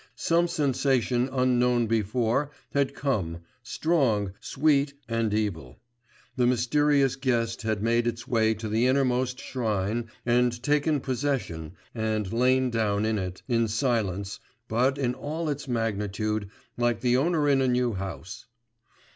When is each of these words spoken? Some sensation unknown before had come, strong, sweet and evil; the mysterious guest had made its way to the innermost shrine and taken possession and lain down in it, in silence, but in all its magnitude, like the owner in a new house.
Some 0.15 0.47
sensation 0.47 1.29
unknown 1.31 1.85
before 1.85 2.49
had 2.73 2.95
come, 2.95 3.41
strong, 3.61 4.33
sweet 4.39 4.95
and 5.07 5.31
evil; 5.31 5.79
the 6.35 6.47
mysterious 6.47 7.15
guest 7.15 7.61
had 7.61 7.83
made 7.83 8.07
its 8.07 8.27
way 8.27 8.55
to 8.55 8.67
the 8.67 8.87
innermost 8.87 9.39
shrine 9.39 10.09
and 10.25 10.63
taken 10.63 11.01
possession 11.01 11.73
and 11.93 12.33
lain 12.33 12.71
down 12.71 13.05
in 13.05 13.19
it, 13.19 13.43
in 13.47 13.67
silence, 13.67 14.39
but 14.67 14.97
in 14.97 15.13
all 15.13 15.49
its 15.49 15.67
magnitude, 15.67 16.49
like 16.77 17.01
the 17.01 17.15
owner 17.15 17.47
in 17.47 17.61
a 17.61 17.67
new 17.67 17.93
house. 17.93 18.47